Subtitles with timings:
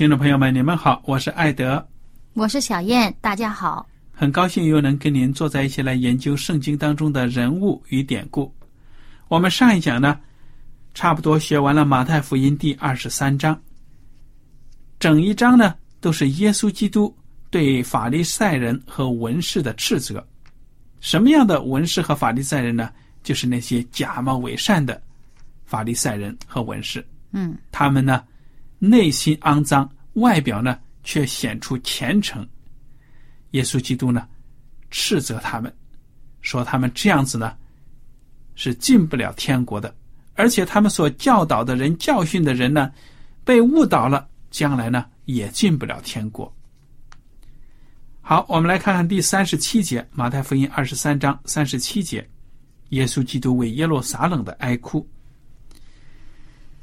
[0.00, 1.86] 听众朋友们，你们好，我是艾德，
[2.32, 8.50] 我是小燕，大家好，很高兴又能跟您坐在一起来研究圣经当中的人物与典故。
[9.28, 10.18] 我们上一讲呢。
[10.94, 13.60] 差不多学完了《马太福音》第二十三章，
[14.98, 17.14] 整一章呢都是耶稣基督
[17.50, 20.26] 对法利赛人和文士的斥责。
[21.00, 22.90] 什么样的文士和法利赛人呢？
[23.22, 24.98] 就是那些假冒伪善的
[25.66, 27.06] 法利赛人和文士。
[27.32, 28.24] 嗯，他们呢
[28.78, 29.86] 内心肮脏，
[30.20, 32.46] 外表呢却显出虔诚。
[33.50, 34.28] 耶稣基督呢
[34.90, 35.74] 斥责他们，
[36.40, 37.56] 说他们这样子呢
[38.54, 39.94] 是进不了天国的。
[40.36, 42.90] 而且他们所教导的人、教训的人呢，
[43.44, 46.50] 被误导了，将来呢也进不了天国。
[48.22, 52.26] 好，我们来看看第三十七节，《马太福音》二十三章三十七节，
[52.90, 55.06] 耶稣基督为耶路撒冷的哀哭：“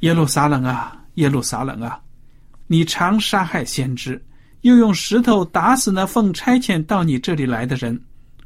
[0.01, 1.99] 耶路撒冷啊，耶路撒冷啊，
[2.67, 4.23] 你常杀害先知，
[4.61, 7.99] 又用石头打死那奉差遣到你这里来的人。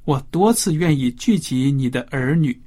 [0.06, 2.60] 我多次愿意聚集你的儿女。”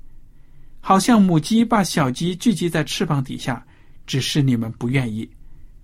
[0.87, 3.65] 好像母鸡把小鸡聚集在翅膀底下，
[4.07, 5.27] 只是你们不愿意。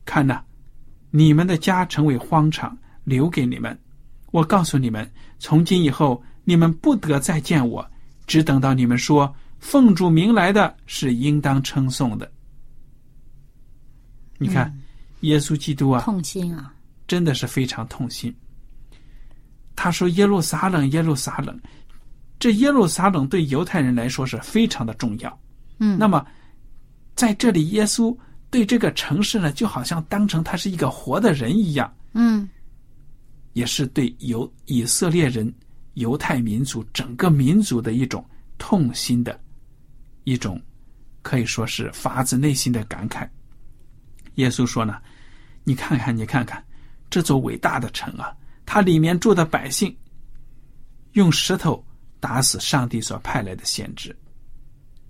[0.04, 0.42] 看呐，
[1.10, 3.78] 你们的家成为荒场，留给你们。
[4.30, 7.90] 我告诉你们，从今以后，你们不得再见我，
[8.26, 12.30] 只等到你们说奉主名来的是应当称颂的。
[14.36, 14.70] 你看，
[15.20, 16.74] 耶稣基督啊，痛心啊，
[17.06, 18.34] 真的是非常痛心。
[19.76, 21.58] 他说：“耶路撒冷，耶路撒冷。”
[22.38, 25.40] 这耶路撒冷对犹太人来说是非常的重要，
[25.78, 26.26] 嗯，那么
[27.14, 28.16] 在这里，耶稣
[28.48, 32.48] 对这个城市呢，就好像当成他是一个活的人一样，嗯，
[33.52, 35.52] 也是对犹以色列人、
[35.94, 38.24] 犹太民族整个民族的一种
[38.56, 39.38] 痛心的
[40.24, 40.58] 一种，
[41.20, 43.28] 可以说是发自内心的感慨。
[44.40, 45.00] 耶稣说呢
[45.62, 46.62] ：“你看看，你看看
[47.08, 48.34] 这座伟大的城啊，
[48.66, 49.96] 它里面住的百姓
[51.12, 51.82] 用石头。”
[52.22, 54.14] 打死上帝所派来的先知，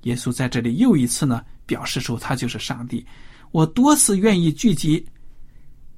[0.02, 3.04] 耶稣在这里又一次呢，表示出他就是上帝。
[3.50, 5.04] 我多次愿意聚集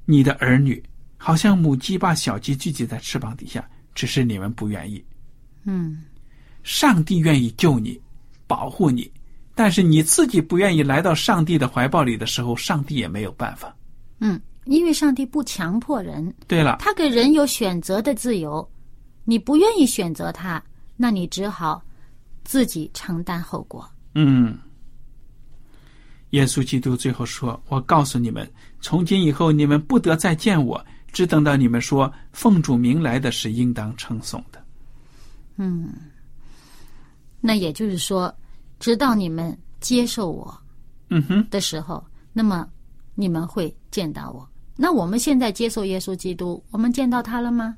[0.06, 0.82] 你的儿女，
[1.18, 5.04] 好像母鸡把小鸡聚集在翅膀底下，只是你们不愿意。
[5.64, 6.02] 嗯，
[6.62, 8.00] 上帝愿意救你，
[8.46, 9.12] 保护你，
[9.54, 13.74] 但是你自己不愿意来到上帝的怀抱里的时候，上帝也没有办法。
[14.20, 16.34] 嗯，因为上帝不强迫人。
[16.46, 18.66] 对了，他给人有选择的自由，
[19.24, 20.62] 你不愿意选择他。
[20.96, 21.82] 那你只好
[22.44, 23.88] 自己承担后果。
[24.14, 24.56] 嗯，
[26.30, 28.48] 耶稣基督最后说：“我告诉你们，
[28.80, 30.82] 从今以后，你们不得再见我，
[31.12, 34.62] 只等到你们说奉主名来的是应当称颂的。”
[35.56, 35.92] 嗯，
[37.40, 38.32] 那也就是说，
[38.82, 40.52] 直到你们接受我，
[41.08, 42.68] 嗯哼的时候，那么
[43.14, 44.44] 你们会见到我。
[44.76, 47.76] 那我们现在接受耶稣基督，我们见到他了吗？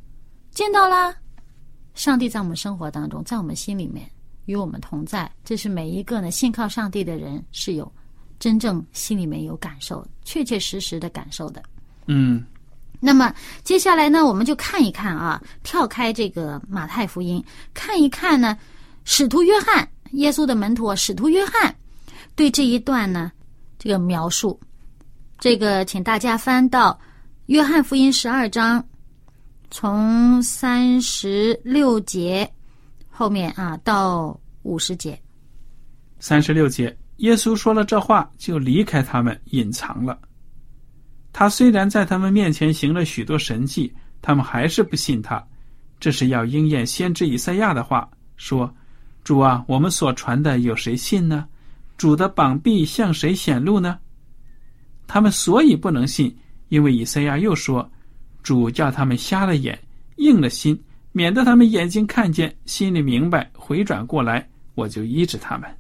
[0.50, 1.14] 见到啦。
[1.92, 4.10] 上帝在我们生活当中，在我们心里面
[4.46, 7.92] 与我们同在，这是每一个呢信靠上帝的人是有
[8.38, 11.62] 真正心里面有感受、确确实实的感受的。
[12.06, 12.42] 嗯，
[12.98, 13.30] 那么
[13.62, 18.56] 接下来呢，我们就看一看啊，跳开这个马太福音，看一看呢，
[19.04, 21.74] 使徒约翰耶稣的门徒使徒约翰
[22.34, 23.30] 对这一段呢
[23.78, 24.58] 这个描述，
[25.38, 26.98] 这个请大家翻到
[27.46, 28.84] 约翰福音十二章，
[29.70, 32.50] 从三十六节
[33.10, 35.20] 后面啊到五十节。
[36.18, 40.18] 三十六节，耶稣说了这话，就离开他们，隐藏了。
[41.32, 45.44] 他虽然在他们面前行了许多神迹，他们还是不信他。
[46.00, 48.72] 这是要应验先知以赛亚的话，说
[49.24, 51.48] ：“主啊，我们所传的有谁信呢？
[51.96, 53.98] 主的膀臂向谁显露呢？”
[55.08, 56.36] 他们所以不能信，
[56.68, 57.90] 因为以赛亚又说
[58.42, 59.78] ：“主叫他们瞎了眼，
[60.16, 60.78] 硬了心，
[61.12, 65.70] 免得他们眼睛看见，心里明白，回转过来，我就医治他们。”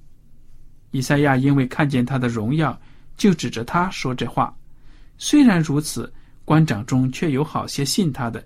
[0.92, 2.78] 以赛亚因为看见他的荣耀，
[3.16, 4.56] 就指着他说这话。
[5.18, 6.10] 虽然如此，
[6.44, 8.42] 官长中却有好些信他的，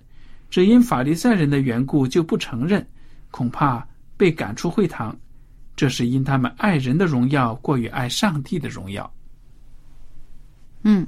[0.49, 2.85] 只因法利赛人的缘故就不承认，
[3.31, 3.85] 恐怕
[4.19, 5.17] 被赶出会堂。
[5.77, 9.09] 这是因他们爱人的荣耀过于爱上帝的荣耀。
[10.83, 11.07] 嗯，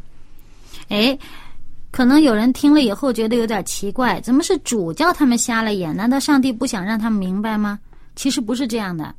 [0.87, 1.17] 哎，
[1.91, 5.93] 可能有人听了以后觉得有点奇怪，怎么是主叫他们瞎了眼？
[5.93, 7.77] 难道上帝不想让他们明白吗？
[8.15, 9.13] 其实不是这样的。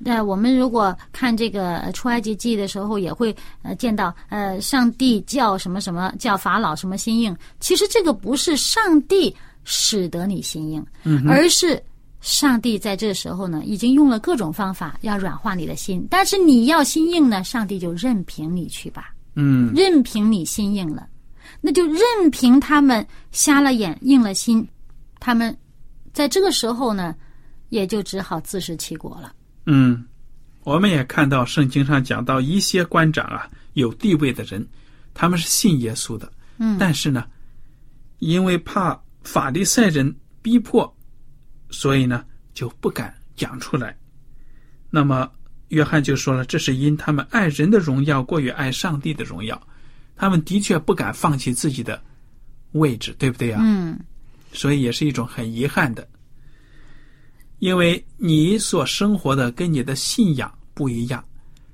[0.00, 7.34] 那我们如果看这个出埃及记的时候，也会呃见到呃上帝叫什么什么叫法老什么心硬。
[7.58, 9.34] 其实这个不是上帝
[9.64, 10.86] 使得你心硬，
[11.26, 11.82] 而是
[12.20, 16.06] 上帝在这时候呢，已经用了各种方法要软化你的心。
[16.10, 19.14] 但是你要心硬呢，上帝就任凭你去吧。
[19.34, 21.08] 嗯，任凭你心硬了，
[21.60, 24.66] 那就任凭他们瞎了眼、硬了心，
[25.20, 25.56] 他们
[26.12, 27.14] 在这个时候呢，
[27.68, 29.32] 也就只好自食其果了。
[29.66, 30.04] 嗯，
[30.64, 34.66] 我们也看到圣经上讲到一些官长啊，有地位的人，
[35.14, 36.28] 他们是信耶稣的。
[36.58, 37.24] 嗯，但是呢，
[38.18, 40.12] 因为怕法利赛人
[40.42, 40.92] 逼迫，
[41.70, 42.24] 所以呢
[42.54, 43.96] 就不敢讲出来。
[44.90, 45.30] 那么
[45.68, 49.60] 约翰就说了，这是因他们爱人的荣耀过于爱上帝的荣耀，
[50.16, 52.02] 他们的确不敢放弃自己的
[52.72, 53.60] 位置，对不对啊？
[53.62, 53.98] 嗯，
[54.52, 56.08] 所以也是一种很遗憾的。
[57.58, 61.22] 因为你所生活的跟你的信仰不一样，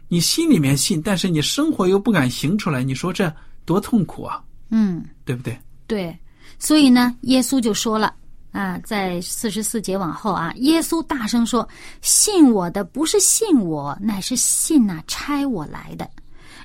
[0.08, 3.32] 你心里面信，但是你生活又不敢行出来，你说这
[3.64, 4.42] 多痛苦啊！
[4.70, 5.56] 嗯，对不对？
[5.86, 6.18] 对，
[6.58, 8.14] 所以呢，耶稣就说了
[8.54, 11.68] 啊，在四十四节往后啊，耶稣大声说
[12.02, 16.08] ：“信我的不是信我，乃是信那差我来的。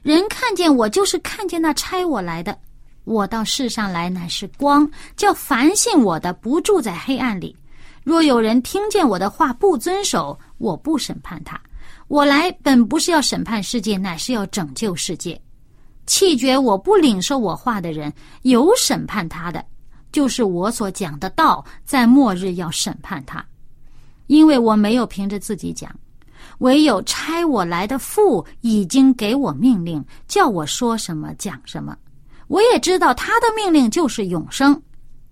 [0.03, 2.55] 人看见我，就是看见那差我来的。
[3.05, 4.87] 我到世上来乃是光，
[5.17, 7.55] 叫凡信我的不住在黑暗里。”
[8.05, 11.59] 若有人听见我的话不遵守，我不审判他。
[12.07, 15.39] 我来本不是要审判世界，乃是要拯救世界。
[16.05, 18.13] 弃绝我不领受我话的人，
[18.43, 19.65] 有审判他的，
[20.11, 23.45] 就是我所讲的道，在末日要审判他。
[24.27, 25.93] 因为我没有凭着自己讲，
[26.59, 31.97] 唯有差我来的父已经给我命令，叫我说什么讲什么。
[32.47, 34.79] 我也知道他的命令就是永生。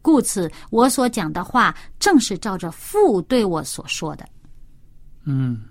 [0.02, 4.28] 故此，我所讲的话正是照着父对我所说的。
[5.26, 5.62] 嗯，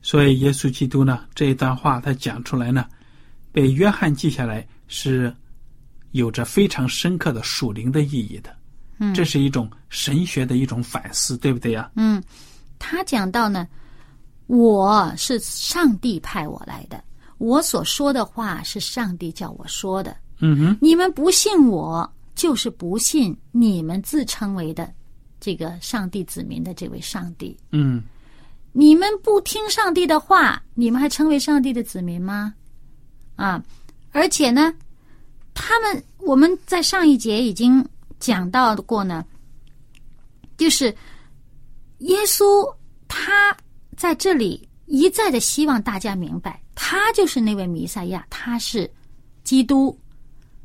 [0.00, 2.86] 所以耶稣基督呢这一段话他讲出来呢，
[3.52, 5.32] 被约翰记下来是
[6.16, 8.54] 有着非常深刻的属灵的意义的。
[8.98, 11.90] 嗯，这是一种神学的一种反思，对不对呀？
[11.94, 12.22] 嗯，
[12.78, 13.66] 他讲到呢，
[14.46, 17.02] 我是上帝派我来的，
[17.38, 20.16] 我所说的话是上帝叫我说的。
[20.40, 22.12] 嗯哼，你们不信我。
[22.36, 24.92] 就是不信你们自称为的
[25.40, 27.56] 这个上帝子民的这位上帝。
[27.72, 28.02] 嗯，
[28.72, 32.52] 你们不听上帝的话，你们还称为上帝的子民吗？
[33.36, 33.64] 啊！
[34.12, 34.70] 而且呢，
[35.56, 37.84] 他们我们在上一节已经
[38.20, 39.24] 讲到过呢，
[40.56, 40.94] 就是
[41.98, 42.72] 耶稣
[43.08, 43.56] 他
[43.96, 48.88] 在这里一再的希望大家明白，他就是那位弥赛亚，他是
[49.42, 49.98] 基督，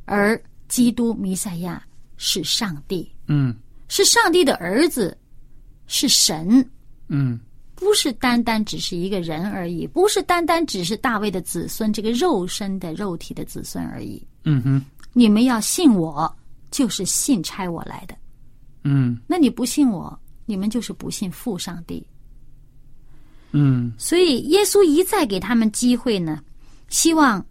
[0.06, 0.40] 而。
[0.72, 1.84] 基督弥赛亚
[2.16, 3.54] 是上帝，嗯，
[3.90, 5.18] 是上帝的儿子，
[5.86, 6.66] 是神，
[7.10, 7.38] 嗯，
[7.76, 14.26] 不是单单只是一个人而已，不是单单只是大卫的子孙，这个肉身的肉体的子孙而已。
[14.44, 14.82] 嗯哼，
[15.14, 16.34] 你们要信我，
[16.72, 18.16] 就是信差我来的。
[18.84, 22.06] 嗯，那你不信我，你们就是不信父上帝。
[23.52, 26.42] 嗯，所以耶稣一再给他们机会呢，
[26.88, 27.46] 希望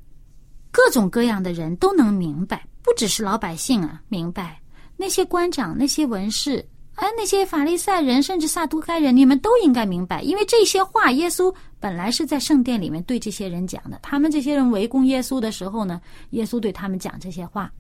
[0.71, 2.67] 各种各样的人都能明白。
[2.83, 4.59] 不只是老百姓啊，明白
[4.97, 6.67] 那些官长、那些文士，
[7.01, 13.99] 哎，那些法利赛人，甚至撒都该人，你们都应该明白，因为这些话，耶稣本来是在圣殿里面对这些人讲的。
[14.03, 15.99] 他们这些人围攻耶稣的时候呢，
[16.31, 17.73] 耶稣对他们讲这些话，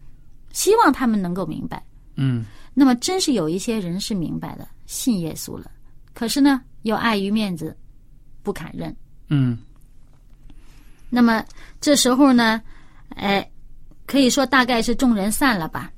[0.52, 1.84] 希望他们能够明白。
[2.16, 5.70] 嗯，那么真是有一些人是明白的，信耶稣了，
[6.14, 7.76] 可是呢，又碍于面子，
[8.42, 8.94] 不肯认。
[9.28, 9.58] 嗯
[11.10, 11.44] 那么
[11.78, 12.62] 这时候呢，
[13.16, 13.46] 哎，
[14.06, 15.92] 可以说大概是众人散了吧。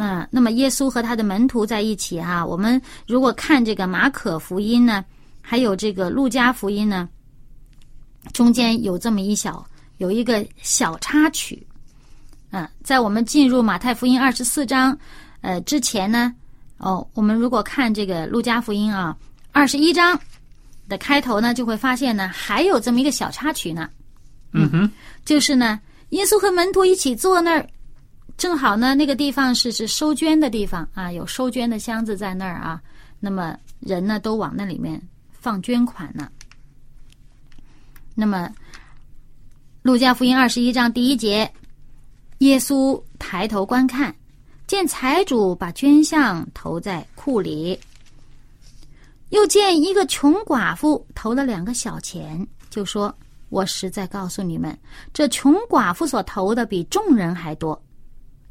[0.00, 5.04] 那那么耶稣和他的门徒在一起哈、我们如果看这个马可福音呢，
[5.42, 7.06] 还有这个路加福音呢，
[8.32, 9.62] 中间有这么一小
[9.98, 11.66] 有一个小插曲。
[12.50, 14.98] 嗯、在我们进入马太福音二十四章
[15.42, 16.34] 呃之前呢，
[16.78, 19.14] 哦，我们如果看这个路加福音啊
[19.52, 20.18] 二十一章
[20.88, 23.86] 的开头呢，就会发现呢还有这么一个小插曲呢。
[24.52, 24.90] 嗯哼，
[25.26, 25.78] 就是呢，
[26.08, 27.68] 耶稣和门徒一起坐那儿，
[28.40, 32.80] 正好呢，那个地方是是收捐的地方啊，有收捐的箱子在那儿啊。
[33.20, 34.98] 那么人呢都往那里面
[35.30, 36.26] 放捐款呢。
[38.14, 38.50] 那么，
[39.82, 41.52] 路加福音二十一章第一节，
[42.38, 44.14] 耶稣抬头观看，
[44.66, 47.78] 见财主把捐项投在库里，
[49.28, 53.14] 又见一个穷寡妇投了两个小钱，就说。
[53.50, 54.78] 我实在告诉你们，
[55.12, 57.82] 这穷寡妇所投的比众人还多，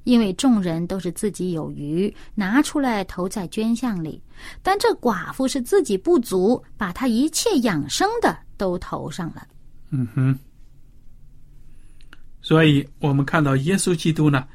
[0.04, 4.20] 因为众人都是自己有余，拿出来投在捐项里；
[4.64, 9.48] 但这寡妇是自己不足，把她一切养生的都投上了。
[9.90, 10.38] 嗯哼。
[12.42, 14.48] 所以我们看到耶稣基督呢，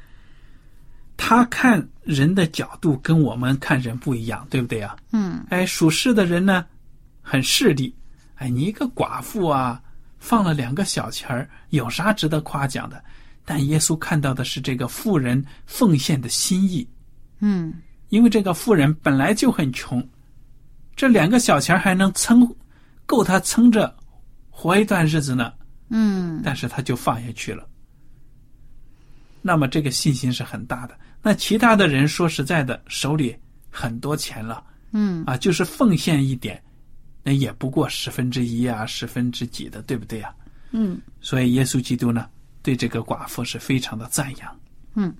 [1.15, 4.97] 他看人的角度跟我们看人不一样，对不对啊？
[5.11, 6.65] 嗯哎，属世的人呢，
[7.21, 7.95] 很势利。
[8.35, 9.81] 哎，你一个寡妇啊，
[10.17, 13.01] 放了两个小钱儿，有啥值得夸奖的？
[13.45, 16.85] 但耶稣看到的是这个富人奉献的心意，
[17.39, 17.73] 嗯
[18.09, 20.05] 因为这个富人本来就很穷，
[20.95, 22.45] 这两个小钱还能撑
[23.05, 23.95] 够他撑着
[24.49, 25.53] 活一段日子呢，
[25.89, 27.67] 嗯但是他就放下去了。
[29.41, 30.97] 那么这个信心是很大的。
[31.21, 33.35] 那其他的人说实在的，手里
[33.69, 34.63] 很多钱了。
[34.91, 36.63] 嗯啊，就是奉献一点，
[37.21, 40.33] 那也不过十分之一啊，十分之几的，对不对啊、
[40.71, 42.29] 嗯所以耶稣基督呢，
[42.65, 44.59] 对这个寡妇是非常的赞扬。
[44.95, 45.13] 嗯。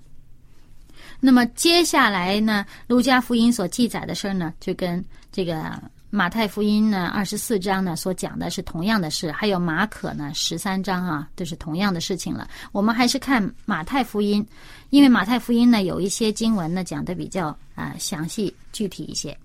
[1.20, 12.50] 那么接下来呢，路加福音所记载的事儿呢，就跟这个马太福音呢二十四章呢所讲的是同样的事，还有马可呢十三章啊，都是同样的事情了。
[12.72, 14.46] 我们还是看马太福音，
[14.90, 19.38] 因为马太福音呢有一些经文呢讲的比较啊、详细具体一些。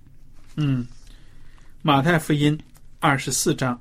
[0.57, 0.87] 嗯，
[1.83, 2.59] 马太福音
[2.99, 3.79] 二十四章，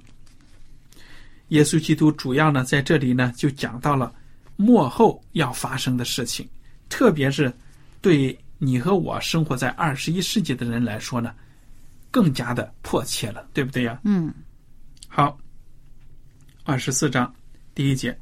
[1.50, 4.14] 耶稣基督主要呢在这里呢就讲到了
[4.56, 6.48] 幕后要发生的事情，
[6.90, 7.52] 特别是
[8.02, 11.34] 对你和我生活在二十一世纪的人来说呢，
[12.12, 14.00] 更加的迫切了，对不对呀？
[14.04, 14.34] 嗯
[15.08, 15.38] 好，
[16.64, 17.34] 二十四章
[17.74, 18.16] 第一节，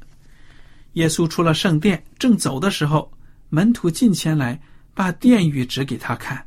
[0.94, 3.12] 耶稣出了圣殿，正走的时候，
[3.50, 4.58] 门徒近前来，
[4.94, 6.42] 把殿宇指给他看。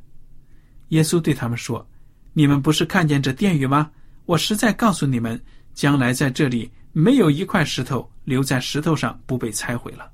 [0.89, 1.88] 耶稣对他们说
[2.33, 3.91] ：“你们不是看见这殿宇吗？
[4.25, 5.39] 我实在告诉你们，
[5.81, 10.07] 将来在这里没有一块石头留在石头上不被拆毁了。”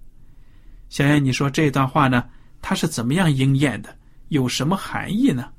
[0.88, 2.24] 小燕，你说这段话呢，
[2.62, 3.93] 它是怎么样应验的？
[4.29, 5.50] 有什么含义呢？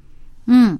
[0.46, 0.78] 嗯。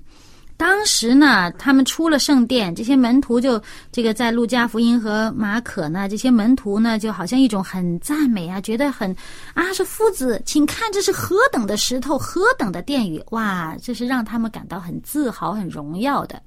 [0.56, 9.14] 当时呢，他们出了圣殿，这些门徒就这个在路加福音和马可呢，这些门徒呢，就好像一种很赞美啊，觉得很
[9.54, 16.42] 啊，是夫子，请看这是何等的石头，何等的殿宇，哇，这是让他们感到很自豪、很荣耀的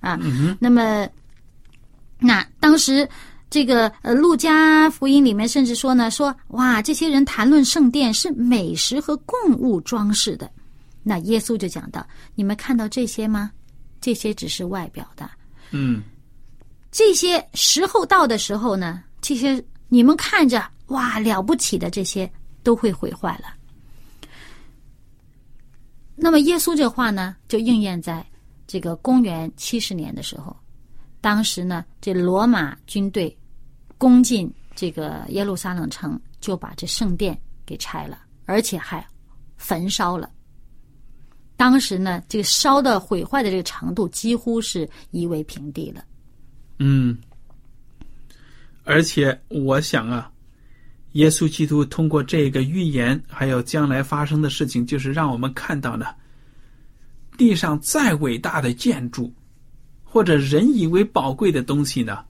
[0.00, 0.16] 啊。
[0.60, 1.08] 那么，
[2.18, 3.08] 那当时
[3.50, 10.50] 这个呃，路加福音里面甚至说呢，说哇，这些人谈论圣殿是美食和供物装饰的。
[11.02, 13.50] 那耶稣就讲到：你们看到这些吗？
[14.00, 15.28] 这些只是外表的，
[15.70, 16.02] 嗯
[16.92, 22.30] 这些时候到的时候呢，这些你们看着哇了不起的这些
[22.62, 23.54] 都会毁坏了。
[26.14, 28.24] 那么耶稣这话呢，就应验在
[28.66, 30.56] 这个公元七十年的时候，
[31.26, 33.36] 当时呢，这罗马军队
[33.98, 39.04] 攻进这个耶路撒冷城，就把这圣殿给拆了，而且还
[39.56, 40.30] 焚烧了。
[41.56, 46.04] 当时呢，这个烧的毁坏的这个程度几乎是夷为平地了。
[46.78, 47.18] 嗯，
[48.84, 50.30] 而且我想啊，
[51.14, 56.06] 耶稣基督通过这个预言，还有将来发生的事情，就是让我们看到呢，
[57.36, 59.34] 地上再伟大的建筑，
[60.16, 62.20] 或者人以为宝贵的东西呢，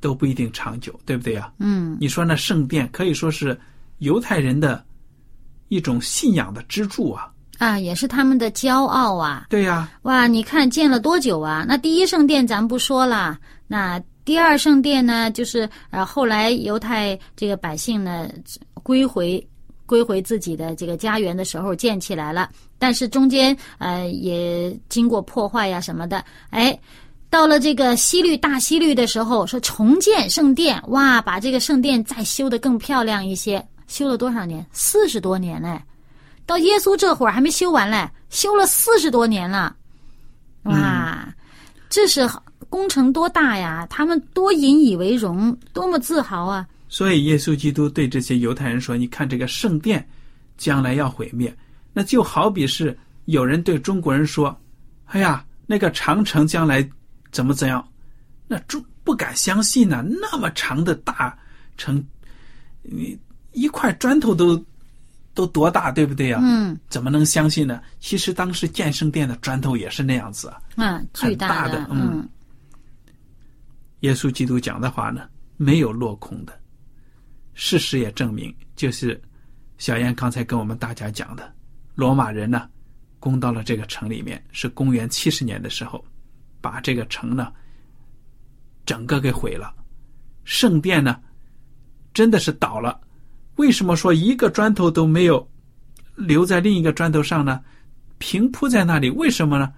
[0.00, 1.52] 都不一定长久，对不对呀？
[1.58, 3.58] 嗯你说那圣殿可以说是
[3.98, 4.84] 犹太人的
[5.66, 7.28] 一种信仰的支柱啊，
[7.58, 9.46] 啊，也是他们的骄傲啊！
[9.50, 11.64] 对呀、哇，你看建了多久啊？
[11.66, 18.28] 那第一圣殿咱不说了，那第二圣殿呢，就是呃后来犹太这个百姓呢
[18.84, 19.44] 归回
[19.86, 26.78] 归回自己的这个家园的时候建起来了，但是中间呃也经过破坏呀什么的，哎，
[27.30, 33.64] 到了这个西律大西律的时候，说重建圣殿，哇，把这个圣殿再修得更漂亮一些。
[33.86, 34.66] 修了多少年？
[34.72, 35.80] 四十多年嘞。
[36.44, 39.74] 到耶稣这会儿还没修完嘞，修了四十多年了。
[40.64, 41.28] 哇，
[41.88, 42.28] 这是
[42.68, 43.86] 工程多大呀！
[43.88, 46.66] 他们多引以为荣，多么自豪啊！
[46.88, 50.06] 所以耶稣基督对这些犹太人说：“你看这个圣殿
[50.56, 51.54] 将来要毁灭，
[51.92, 54.56] 那就好比是有人对中国人说
[55.06, 56.88] ：‘哎呀，那个长城将来
[57.32, 57.86] 怎么怎样？’
[58.46, 61.36] 那中不敢相信呢，那么长的大
[61.76, 62.04] 城，
[62.82, 63.18] 你
[63.52, 64.64] 一块砖头都
[65.34, 66.38] 都多大，对不对呀？
[66.40, 67.82] 嗯，怎么能相信呢？
[67.98, 72.28] 其实当时建圣殿的砖头也是那样子啊，嗯，巨很大的，嗯。
[74.00, 76.56] 耶稣基督讲的话呢，没有落空的。
[77.56, 79.20] 事实也证明，就是
[79.78, 81.52] 小燕刚才跟我们大家讲的，
[81.94, 82.68] 罗马人呢
[83.18, 86.04] 攻到了这个城里面，是公元七十年的时候，
[86.60, 87.50] 把这个城呢
[88.84, 89.74] 整个给毁了，
[90.44, 91.18] 圣殿呢
[92.12, 93.00] 真的是倒了。
[93.56, 95.50] 为什么说一个砖头都没有
[96.14, 97.64] 留在另一个砖头上呢？
[98.18, 99.72] 平铺在那里，为什么呢？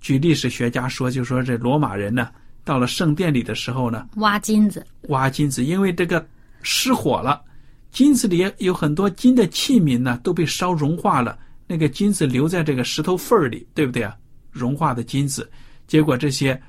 [0.00, 2.30] 据历史学家说，就说这罗马人呢，
[2.62, 6.26] 到了圣殿里的时候呢，挖金子，挖金子，因为这个
[6.70, 7.42] 失火了，
[7.90, 14.14] 金子里有很多金的器皿呢，都被烧融化了，那个金子留在这个石头缝儿里，对不对啊？
[14.50, 15.50] 融化的金子，
[15.86, 16.60] 结果这些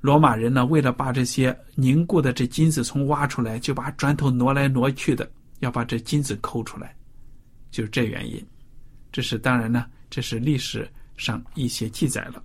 [0.00, 6.92] 罗马人呢，为了把这些凝固的这金子从挖出来，就把砖头挪来挪去的，要把这金子抠出来，
[7.70, 8.44] 就是这原因。
[9.12, 12.42] 这是当然呢，这是历史上一些记载了。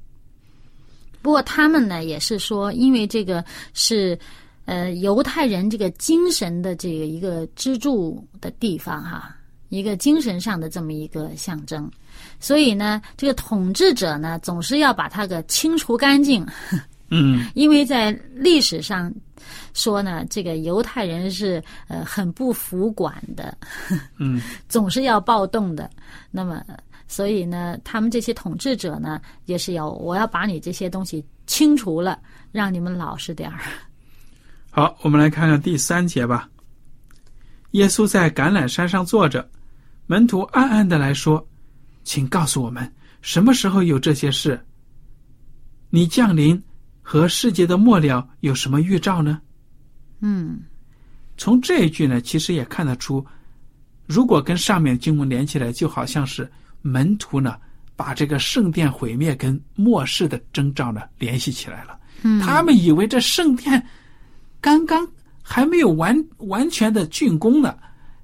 [1.20, 3.44] 不过他们呢也是说，因为这个
[3.74, 4.20] 是
[4.66, 9.36] 呃犹太人这个精神的这个一个支柱的地方哈，
[9.70, 11.90] 一个精神上的这么一个象征，
[12.40, 16.46] 所以呢，这个统治者呢总是要把它给清除干净。
[17.16, 19.14] 嗯 因为在历史上
[19.76, 23.56] 说呢，这个犹太人是呃很不服管的，
[24.18, 25.88] 嗯 总是要暴动的。
[26.32, 26.64] 那么，
[27.08, 32.18] 所以呢，他们这些统治者呢，也是要我要把你这些东西清除了，
[32.52, 33.60] 让你们老实点儿。
[34.76, 36.50] 好，我们来看看第三节吧。
[37.74, 39.48] 耶稣在橄榄山上坐着，
[40.08, 41.48] 门徒暗暗的来说
[42.04, 44.60] ：“请告诉我们，什么时候有这些事？
[45.92, 46.60] 你降临
[47.04, 49.40] 和世界的末了有什么预兆呢？”
[50.22, 50.62] 嗯
[51.38, 53.24] 从这一句呢，其实也看得出，
[54.08, 57.58] 如果跟上面经文连起来，就好像是门徒呢
[57.96, 62.00] 把这个圣殿毁灭跟末世的征兆呢联系起来了。
[62.24, 63.86] 嗯，他们以为这圣殿
[64.64, 65.06] 刚刚
[65.42, 67.76] 还没有完完全的竣工呢，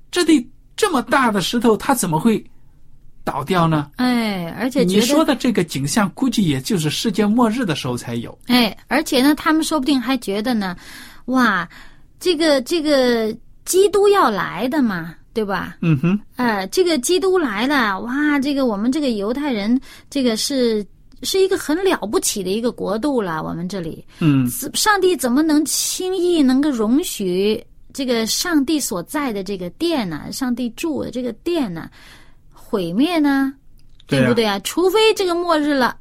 [0.09, 2.41] 这得这么大的石头，它怎么会
[3.25, 3.91] 倒掉呢？
[3.97, 8.35] 哎，而且你说的这个景象，估计也就是世界末日的时候才有。
[8.47, 10.77] 哎，而且呢，他们说不定还觉得呢，
[11.25, 11.67] 哇，
[12.21, 15.75] 这个这个基督要来的嘛，对吧？
[15.81, 19.77] 嗯哼，呃，这个基督来了，哇，这个我们这个犹太人，
[20.09, 20.85] 这个是
[21.23, 23.43] 是一个很了不起的一个国度了。
[23.43, 30.31] 我们这里，嗯上帝怎么能轻易能够容许这个上帝所在的这个殿呢？
[30.31, 31.89] 上帝住的这个殿呢，
[32.51, 33.53] 毁灭呢？
[34.07, 34.59] 对啊不对啊？
[34.59, 35.95] 除非这个末日了，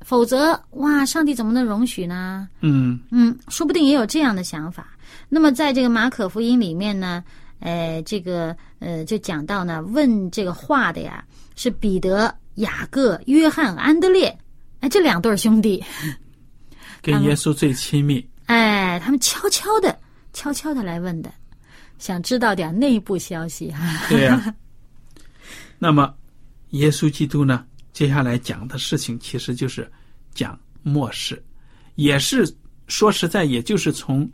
[0.00, 2.48] 否则，哇，上帝怎么能容许呢？
[2.60, 4.88] 嗯嗯，说不定也有这样的想法。
[5.28, 7.22] 那么，在这个马可福音里面呢，
[7.60, 11.24] 呃，这个呃，就讲到呢，问这个话的呀
[11.54, 14.36] 是彼得、雅各、约翰、安德烈，
[14.80, 15.82] 哎，这两对兄弟，
[17.00, 18.26] 跟耶稣最亲密。
[18.46, 19.98] 哎，他们悄悄的、
[20.32, 21.32] 悄悄的来问的，
[21.98, 24.54] 想知道点内部消息哈、 对呀、
[25.78, 26.14] 那么，
[26.70, 29.90] 耶稣基督呢，接下来讲的事情其实就是
[30.34, 31.42] 讲末世，
[31.96, 32.46] 也是
[32.86, 34.30] 说实在，也就是从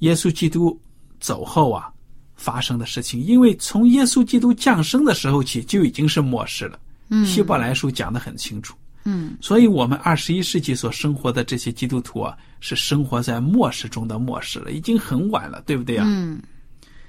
[0.00, 0.78] 耶稣基督
[1.18, 1.90] 走后啊
[2.36, 3.20] 发生的事情。
[3.20, 6.78] 因为从耶稣基督降生的时候起，就已经是末世了。
[7.14, 8.74] 嗯希伯来书讲的很清楚。
[9.04, 16.04] 嗯所以，我们二十一世纪所生活的这些基督徒啊，是生活在末世中的末世了，已经很晚了，对不对啊？
[16.08, 16.40] 嗯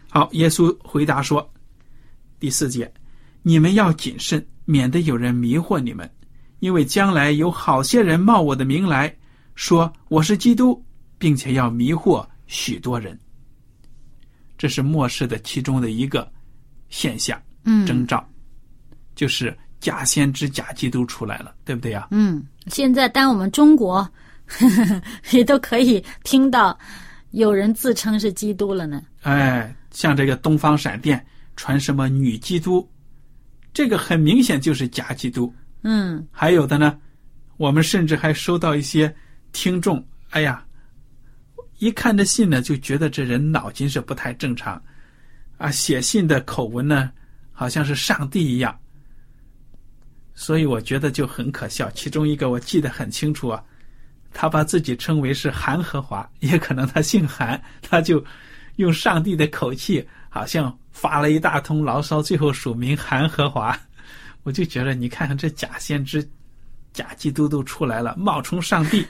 [0.10, 1.48] 好，耶稣回答说
[2.40, 2.92] ：“第四节，
[3.44, 6.10] 你们要谨慎，免得有人迷惑你们，
[6.60, 9.16] 因为将来有好些人冒我的名来
[9.56, 10.84] 说我是基督，
[11.18, 13.18] 并且要迷惑许多人。”
[14.58, 16.32] 这是末世的其中的一个
[16.90, 18.28] 现象嗯征兆，
[19.16, 22.08] 就是假先知、假基督出来了，对不对呀？
[22.12, 24.10] 嗯，现在当我们中国
[25.32, 26.80] 也都可以听到
[27.32, 29.04] 有人自称是基督了呢。
[29.24, 31.24] 哎，像这个东方闪电
[31.58, 32.90] 传什么女基督，
[33.74, 35.54] 这个很明显就是假基督。
[35.82, 36.98] 嗯还有的呢，
[37.58, 39.14] 我们甚至还收到一些
[39.52, 40.64] 听众，哎呀，
[41.80, 44.82] 一看这信呢，就觉得这人脑筋是不太正常，
[45.58, 47.12] 啊，写信的口吻呢，
[47.52, 48.74] 好像是上帝一样。
[50.36, 51.90] 所以我觉得就很可笑。
[51.92, 53.64] 其中一个我记得很清楚啊，
[54.34, 58.24] 他把自己称为是韩和华， 也可能他姓韩，他就
[58.78, 63.78] 用上帝的口气，好像发了一大通牢骚，最后署名韩和华。
[64.44, 66.28] 我就觉得，你看看这假先知、
[66.92, 69.06] 假基督都出来了，冒充上帝。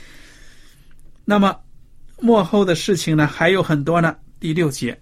[1.26, 1.54] 那么
[2.20, 4.16] 幕后的事情呢，还有很多呢。
[4.38, 4.98] 第六节，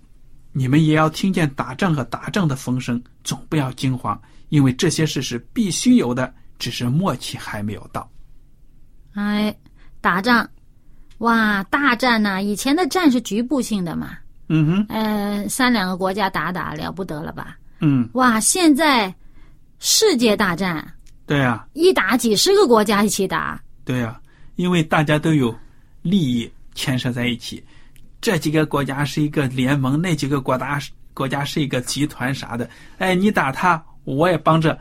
[0.58, 4.20] 你们也要听见打仗和打仗的风声，总不要惊慌。
[4.48, 8.10] 因为这些事是必须有的，只是末期还没有到。
[9.14, 9.54] 哎，
[10.00, 10.48] 打仗，
[11.18, 12.40] 哇，大战呐！
[12.40, 14.18] 以前的战是局部性的嘛，
[14.48, 17.56] 嗯哼，呃，三两个国家打打了不得了吧？
[17.80, 19.14] 嗯，哇，现在
[19.78, 20.84] 世界大战，
[21.26, 24.20] 对呀，一打几十个国家一起打，对呀，
[24.56, 25.54] 因为大家都有
[26.02, 27.62] 利益牵涉在一起，
[28.20, 30.80] 这几个国家是一个联盟，那几个国家
[31.14, 33.82] 国家是一个集团啥的，哎，你打他。
[34.04, 34.78] 我也帮着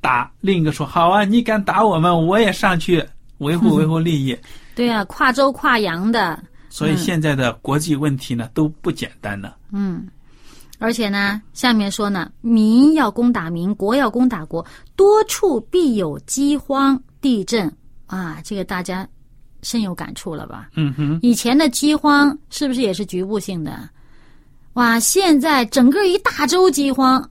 [0.00, 3.04] 打，另一个说好啊，你敢打我们，我也上去
[3.38, 4.38] 维护维护利益。
[4.76, 6.40] 对啊，跨州跨洋的。
[6.68, 9.52] 所以现在的国际问题呢都不简单呢。
[9.72, 10.06] 嗯，
[10.78, 17.74] 而且呢，下面说呢，民要攻打民，国要攻打国，多处必有饥荒、地震
[18.06, 19.08] 啊，这个大家
[19.62, 20.68] 深有感触了吧？
[20.74, 21.18] 嗯哼。
[21.22, 23.88] 以前的饥荒是不是也是局部性的？
[24.74, 27.28] 哇，现在整个一大洲饥荒。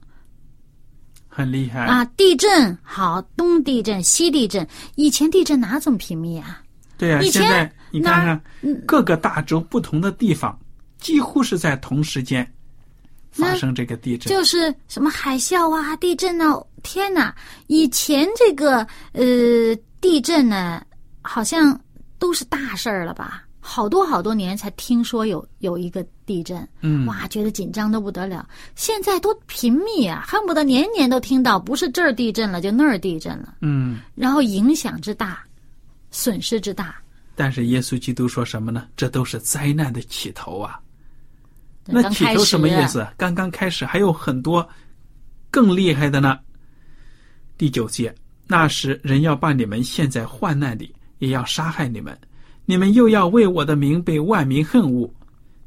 [1.28, 2.04] 很厉害啊！
[2.16, 6.60] 地震好，东地震、西地震，以前地震哪这么频密啊？
[6.96, 8.42] 对呀，现在你看看
[8.84, 10.58] 各个大洲不同的地方，
[10.98, 12.44] 几乎是在同时间
[13.30, 16.60] 发生这个地震，就是什么海啸啊、地震啊！
[16.82, 17.32] 天哪，
[17.68, 19.24] 以前这个呃
[20.00, 20.82] 地震呢，
[21.22, 21.80] 好像
[22.18, 23.44] 都是大事儿了吧？
[23.60, 28.48] 好多好多年才听说有有一个地震，嗯，哇，觉得紧张的不得了。
[28.76, 35.44] 现在都频密啊，恨不得年年都听到，不是这儿地震了，就那儿地震了，嗯，然后影响之大，
[36.10, 36.96] 损失之大。
[37.34, 38.88] 但是耶稣基督说什么呢？
[38.96, 40.80] 这都是灾难的起头啊。
[41.84, 43.06] 那起头什么意思？
[43.16, 44.66] 刚刚开始，还有很多
[45.50, 46.38] 更厉害的呢。
[47.58, 48.14] 第九节，
[48.46, 52.16] 那时人要把你们陷在患难里，也要杀害你们。
[52.64, 55.10] 你们又要为我的名被万民恨恶，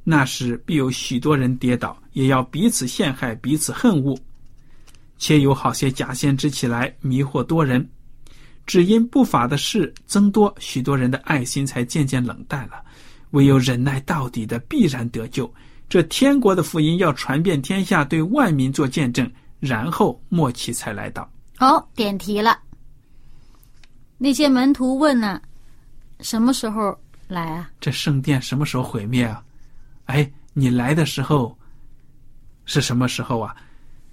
[0.03, 4.17] 那时必有许多人跌倒，也要彼此陷害，彼此恨恶，
[5.17, 7.87] 且有好些假先知起来迷惑多人。
[8.67, 12.81] 只因不法的事增多，许多人的爱心才渐渐冷淡了。
[13.31, 15.51] 唯有忍耐到底的，必然得救。
[15.89, 21.27] 这天国的福音要传遍天下，对万民做见证，然后末期才来到。
[21.57, 22.57] 好，点题了。
[24.23, 25.41] 那些门徒问呢？
[26.19, 26.95] 什么时候
[27.27, 27.71] 来啊？
[27.79, 29.43] 这圣殿什么时候毁灭啊？
[30.05, 31.57] 哎，你来的时候
[32.65, 33.55] 是什么时候啊？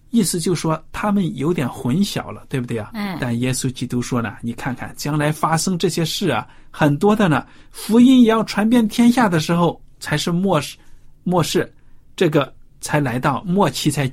[0.08, 2.92] 意思就说他们有点混淆了，对不对啊？
[2.94, 3.18] 嗯。
[3.20, 10.78] 但耶稣基督说呢，你看看将来发生这些事啊，很多的呢，福音也要传遍天下的时候，才是末世，
[11.22, 11.70] 末世
[12.16, 14.10] 这个才来到末期才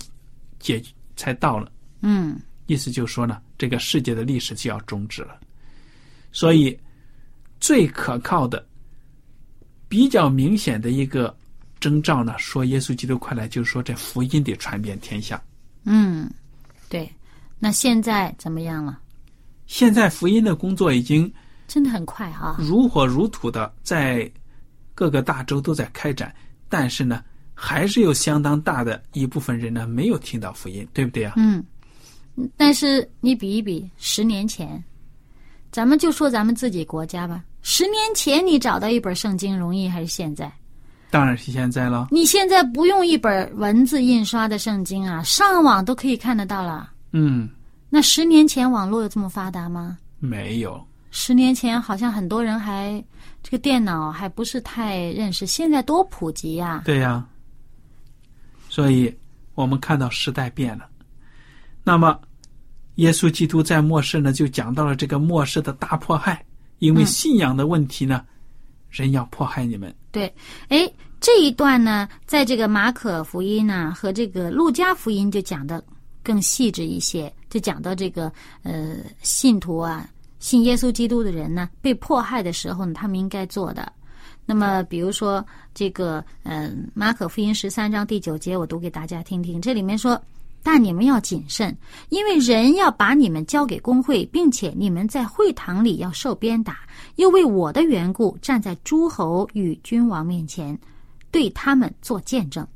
[0.60, 0.84] 解
[1.16, 1.72] 才到了。
[2.02, 2.38] 嗯。
[2.66, 5.40] 意思就说呢，这个世界的历史就要终止了，
[6.36, 6.78] 所以。
[7.58, 8.64] 最可靠的、
[9.88, 11.36] 比较明显的一个
[11.80, 15.42] 征兆呢，说耶稣基督快来，就是说这福音得传遍天下。
[15.84, 16.30] 嗯，
[16.90, 17.10] 对。
[17.58, 19.00] 那现在怎么样了？
[19.66, 21.34] 现在福音的工作已经
[21.68, 24.30] 真的很快啊，如火如荼的在
[24.94, 26.36] 各个大洲都在开展。
[26.70, 27.24] 但是呢，
[27.56, 31.34] 还是有相当大的一部分人呢没有听到福音，对不对啊？
[31.38, 31.64] 嗯。
[32.56, 34.84] 但是你比一比，十年前。
[35.76, 37.44] 咱们就说咱们自己国家吧。
[37.62, 40.50] 十年前你找到一本圣经容易还是现在？
[41.12, 42.08] 当然是现在了。
[42.12, 46.94] 你现在不用一本文字印刷的圣经啊，上网都可以看得到了。
[47.12, 47.50] 嗯。
[47.90, 49.98] 那十年前网络有这么发达吗？
[50.18, 50.82] 没有。
[51.12, 53.04] 十年前好像很多人还
[53.44, 56.84] 这个电脑还不是太认识，现在多普及呀。
[56.86, 57.28] 对呀。
[58.70, 59.14] 所以
[59.56, 60.88] 我们看到时代变了。
[61.84, 62.18] 那么。
[62.96, 66.46] 耶稣基督在末世呢，就讲到了这个末世的大迫害，
[66.80, 68.26] 因为信仰的问题呢，
[68.90, 69.94] 人要迫害你们。
[70.12, 70.34] 对，
[70.70, 75.84] 哎，这一段呢，在这个马可福音呢和这个路加福音就讲的
[76.24, 78.32] 更细致一些，就讲到这个
[78.64, 83.92] 呃信徒啊，信耶稣基督的人呢，被迫害的时候呢，他们应该做的。
[84.46, 90.22] 那么，比如说这个嗯，马可福音十三章第九节，我读给大家听听，这里面说。
[90.66, 91.78] 但你们要谨慎，
[92.10, 96.80] 因为人要把你们交给工会，并且你们在会堂里要受鞭打，
[97.18, 100.76] 又为我的缘故站在诸侯与君王面前，
[101.30, 102.68] 对他们做见证。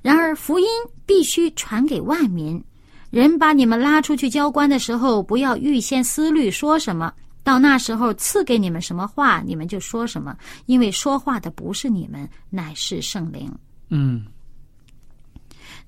[0.00, 0.66] 然而福音
[1.04, 2.64] 必须传给万民。
[3.10, 7.12] 人把你们拉出去交官的时候，不要预先思虑说什么。
[7.44, 13.52] 到那时候赐给你们什么话，你们就说什么，因为说话的不是你们，乃是圣灵。
[13.90, 14.24] 嗯，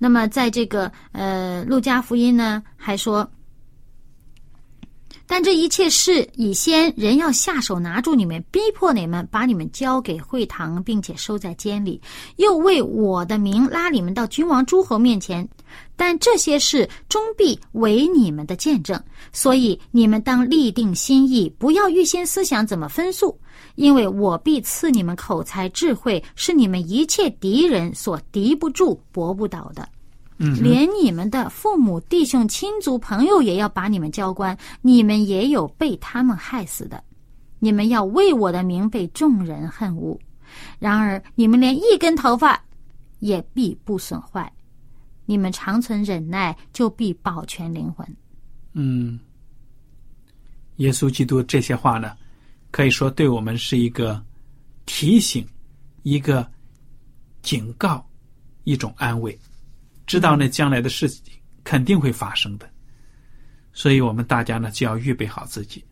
[0.03, 3.31] 那么在这个呃路加福音呢，还说。
[5.27, 12.01] 但这一切事以先人要下手拿住你们，逼迫你们，把你们交给会堂，并且收在监里，
[12.35, 15.49] 又为我的名拉你们到君王诸侯面前。
[15.95, 19.01] 但这些事终必为你们的见证，
[19.33, 23.39] 所以你们当立定心意，不要预先思想怎么分诉，
[23.81, 29.88] 因为我必赐你们口才智慧，是你们一切敌人所敌不住、搏不倒的。
[30.37, 37.03] 嗯连你们的父母、弟兄、亲族、朋友也要把你们交官，你们也有被他们害死的。
[37.59, 40.19] 你们要为我的名被众人恨恶，
[40.79, 42.62] 然而你们连一根头发
[43.21, 44.53] 也必不损坏。
[45.25, 48.07] 你们长存忍耐，就必保全灵魂。
[48.75, 49.19] 嗯，
[50.77, 52.12] 耶稣基督这些话呢，
[52.71, 54.23] 可以说对我们是一个
[54.87, 55.47] 提醒、
[56.03, 56.49] 一个
[57.43, 58.09] 警告、
[58.65, 59.39] 一种安慰。
[60.07, 62.69] 知道呢，将来的事情肯定会发生的，
[63.73, 65.85] 所以我们大家呢就要预备好自己。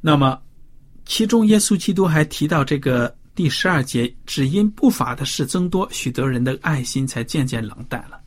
[0.00, 0.40] 那么，
[1.04, 8.20] 其中耶稣基督还提到这个第十二节，只因不法的事增多，许多人的爱心才渐渐冷淡了。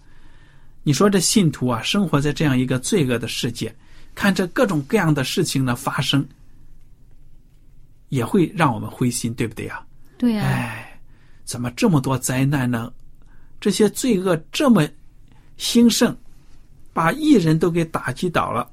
[0.84, 3.76] 你说这信徒啊，生活在这样一个罪恶的世界，
[4.16, 6.26] 看着各种各样的事情呢发生，
[8.10, 9.84] 也会让我们灰心，对不对呀？
[10.18, 10.44] 对呀。
[10.44, 11.00] 哎，
[11.44, 12.92] 怎么这么多灾难呢？
[13.60, 14.88] 这些罪恶这么
[15.58, 16.16] 兴盛，
[16.94, 18.70] 把艺人都给打击倒了。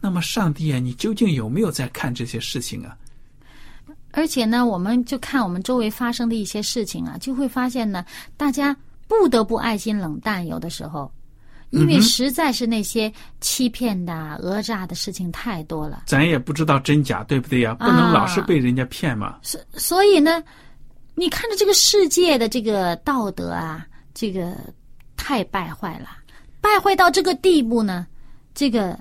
[0.00, 2.96] 那么，上帝啊，你究竟有没有在看这些事情啊？
[4.12, 8.04] 而且呢，我们就看我们周围发生的一些事情啊，就会发现呢，
[8.36, 8.74] 大家
[9.08, 10.46] 不得不爱心冷淡。
[10.46, 11.10] 有的时候，
[11.70, 17.74] 因为实在是那些欺骗的、讹诈的事情太多了，咱也不知道真假，对不对呀？
[17.74, 19.38] 不能老是被人家骗嘛。
[19.42, 20.42] 所所以呢，
[21.14, 23.86] 你看着这个世界的这个道德啊。
[24.18, 24.56] 这个
[25.14, 26.08] 太败坏了，
[26.58, 28.06] 败坏到这个地步呢，
[28.54, 28.98] 这个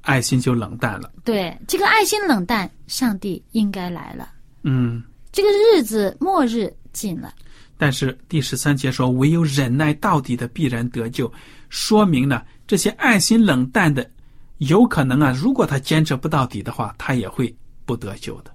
[0.00, 1.12] 爱心就冷淡了。
[1.22, 4.30] 对，这个爱心冷淡，上帝应该来了。
[4.64, 7.32] 嗯，这个日子末日近了。
[7.78, 11.32] 但是第十三节说，唯有忍耐到底的必然得救，
[11.70, 14.10] 说明呢，这些爱心冷淡的，
[14.58, 18.50] 有可能啊，如果他坚持不到底的话，他也会不得救的。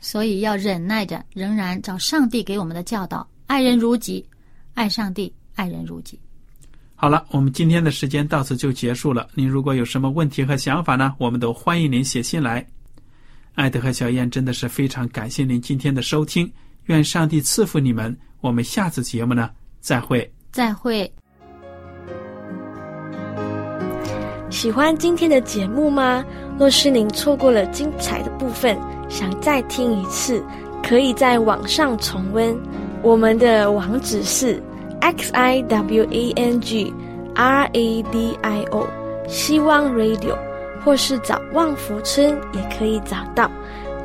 [0.00, 4.22] 所以要忍耐着，仍然找上帝给我们的教导，爱人如己。
[4.74, 6.20] 爱上帝，爱人如己。
[6.94, 9.26] 好了，我们今天的时间到此就结束了。
[9.34, 11.14] 您如果有什么问题和想法呢？
[11.18, 12.66] 我们都欢迎您写信来。
[13.54, 16.50] 艾德和小燕真的是非常感谢您今天的收听，
[16.86, 18.16] 愿上帝赐福你们。
[18.40, 20.30] 我们下次节目呢，再会。
[20.52, 21.10] 再会。
[24.50, 26.24] 喜欢今天的节目吗？
[26.58, 30.42] 若是您错过了精彩的部分，想再听一次，
[30.82, 32.56] 可以在网上重温。
[33.02, 34.62] 我们的网址是
[35.00, 36.92] x i w a n g
[37.34, 38.86] r a d i o，
[39.28, 40.36] 希望 Radio，
[40.84, 43.50] 或是找旺福村也可以找到。